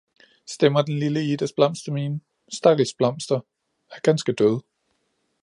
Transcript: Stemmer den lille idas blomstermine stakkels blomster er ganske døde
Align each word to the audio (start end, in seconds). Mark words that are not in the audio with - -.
Stemmer 0.47 0.81
den 0.81 0.97
lille 0.99 1.25
idas 1.25 1.53
blomstermine 1.53 2.19
stakkels 2.53 2.93
blomster 2.93 3.39
er 3.91 3.99
ganske 4.01 4.31
døde 4.33 4.61